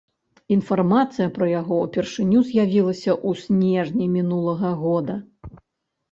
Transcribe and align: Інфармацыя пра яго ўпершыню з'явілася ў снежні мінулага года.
Інфармацыя 0.53 1.25
пра 1.33 1.49
яго 1.49 1.75
ўпершыню 1.81 2.39
з'явілася 2.47 3.11
ў 3.27 3.43
снежні 3.43 4.07
мінулага 4.15 4.71
года. 4.81 5.15